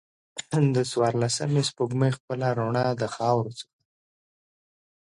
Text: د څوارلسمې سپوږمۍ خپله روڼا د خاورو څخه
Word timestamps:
د 0.75 0.77
څوارلسمې 0.91 1.61
سپوږمۍ 1.69 2.11
خپله 2.17 2.47
روڼا 2.59 2.87
د 3.01 3.03
خاورو 3.15 3.51
څخه 3.59 3.75